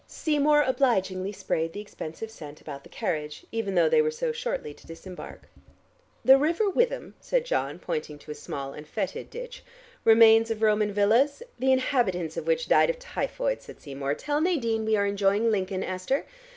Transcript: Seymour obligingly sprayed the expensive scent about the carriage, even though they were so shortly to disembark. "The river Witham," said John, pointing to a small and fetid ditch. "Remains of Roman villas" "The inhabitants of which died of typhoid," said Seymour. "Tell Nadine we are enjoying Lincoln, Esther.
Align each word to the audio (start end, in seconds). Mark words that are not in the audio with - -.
Seymour 0.07 0.63
obligingly 0.63 1.31
sprayed 1.31 1.73
the 1.73 1.79
expensive 1.79 2.31
scent 2.31 2.59
about 2.59 2.81
the 2.81 2.89
carriage, 2.89 3.45
even 3.51 3.75
though 3.75 3.87
they 3.87 4.01
were 4.01 4.09
so 4.09 4.31
shortly 4.31 4.73
to 4.73 4.87
disembark. 4.87 5.47
"The 6.25 6.39
river 6.39 6.67
Witham," 6.71 7.13
said 7.19 7.45
John, 7.45 7.77
pointing 7.77 8.17
to 8.17 8.31
a 8.31 8.33
small 8.33 8.73
and 8.73 8.87
fetid 8.87 9.29
ditch. 9.29 9.63
"Remains 10.03 10.49
of 10.49 10.63
Roman 10.63 10.91
villas" 10.91 11.43
"The 11.59 11.71
inhabitants 11.71 12.35
of 12.35 12.47
which 12.47 12.67
died 12.67 12.89
of 12.89 12.97
typhoid," 12.97 13.61
said 13.61 13.79
Seymour. 13.79 14.15
"Tell 14.15 14.41
Nadine 14.41 14.85
we 14.85 14.95
are 14.95 15.05
enjoying 15.05 15.51
Lincoln, 15.51 15.83
Esther. 15.83 16.25